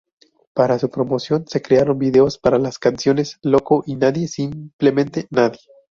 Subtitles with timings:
[0.55, 5.59] Para su promoción se crearon videos para las canciones "Loco" y "Nadie Simplemente Nadie".